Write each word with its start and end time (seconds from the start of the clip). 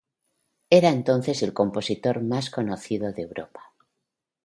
Era 0.71 0.89
entonces 0.89 1.43
el 1.43 1.53
compositor 1.53 2.23
más 2.23 2.49
conocido 2.49 3.13
de 3.13 3.21
Europa. 3.21 3.75